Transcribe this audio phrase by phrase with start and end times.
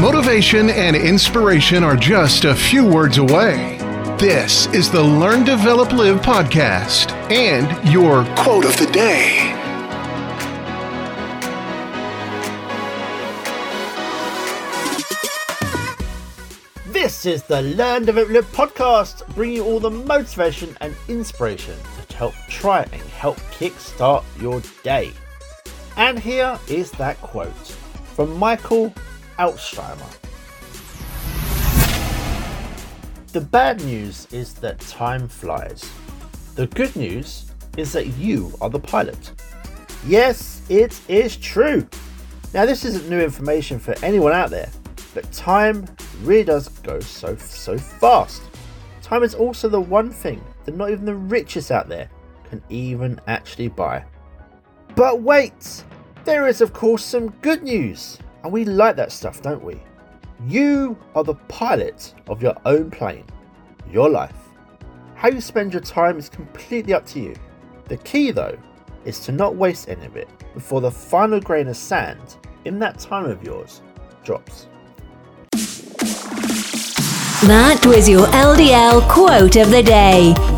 [0.00, 3.78] Motivation and inspiration are just a few words away.
[4.16, 9.52] This is the Learn, Develop, Live podcast and your quote of the day.
[16.86, 21.76] This is the Learn, Develop, Live podcast, bringing you all the motivation and inspiration
[22.08, 25.10] to help try and help kickstart your day.
[25.96, 27.48] And here is that quote
[28.14, 28.94] from Michael
[29.38, 30.16] Altscheimer.
[33.32, 35.90] The bad news is that time flies.
[36.54, 39.32] The good news is that you are the pilot.
[40.06, 41.86] Yes, it is true.
[42.54, 44.70] Now, this isn't new information for anyone out there,
[45.14, 45.86] but time
[46.22, 48.42] really does go so so fast.
[49.02, 52.10] Time is also the one thing that not even the richest out there
[52.48, 54.04] can even actually buy.
[54.96, 55.84] But wait,
[56.24, 58.18] there is of course some good news.
[58.48, 59.78] And we like that stuff, don't we?
[60.46, 63.26] You are the pilot of your own plane,
[63.92, 64.38] your life.
[65.16, 67.34] How you spend your time is completely up to you.
[67.88, 68.56] The key, though,
[69.04, 72.98] is to not waste any of it before the final grain of sand in that
[72.98, 73.82] time of yours
[74.24, 74.66] drops.
[77.42, 80.57] That was your LDL quote of the day.